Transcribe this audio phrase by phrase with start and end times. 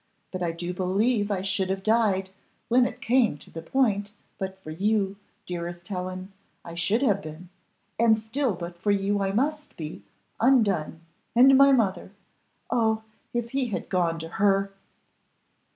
[0.31, 2.31] But I do believe I should have died,
[2.69, 6.33] when it came to the point, but for you dearest Helen,
[6.65, 7.49] I should have been,
[7.99, 10.01] and still but for you I must be,
[10.39, 11.01] undone
[11.35, 12.13] and my mother
[12.71, 13.03] oh!
[13.31, 14.73] if he had gone to her!"